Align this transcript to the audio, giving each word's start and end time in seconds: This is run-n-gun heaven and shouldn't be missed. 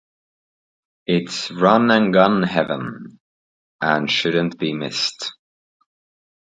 This 1.05 1.51
is 1.51 1.51
run-n-gun 1.51 2.41
heaven 2.41 3.19
and 3.81 4.09
shouldn't 4.09 4.57
be 4.57 4.73
missed. 4.73 5.31